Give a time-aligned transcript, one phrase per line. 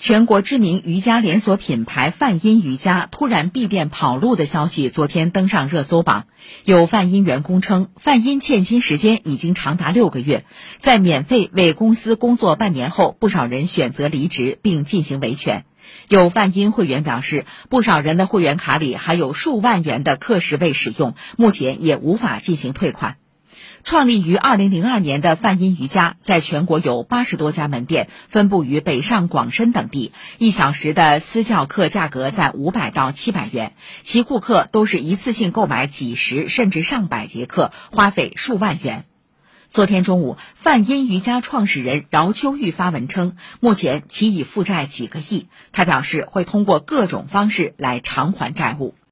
[0.00, 6.24] 全国知名瑜伽连锁品牌梵音瑜伽突然闭店跑路的消息，昨天登上热搜榜。
[6.64, 10.46] 有梵音员工称，梵音欠薪时间已经长达六个月，
[10.78, 15.66] 在免费为公司工作半年后，不少人选择离职并进行维权。
[16.08, 23.16] 有梵音会员表示，不少人的会员卡里还有数万元的课时未使用，目前也无法进行退款。
[23.82, 30.12] 创立于二零零二年的梵音瑜伽，在全国有八十多家门店，分布于北上广深等地。
[30.38, 39.06] 一小时的私教课价格在五百到七百元，其顾客都是一次性购买几十甚至上百节课，花费数万元。
[39.68, 48.94] 昨天中午，梵音瑜伽创始人饶秋玉发文称，目前其已负债几个亿，他表示会通过各种方式来偿还债务。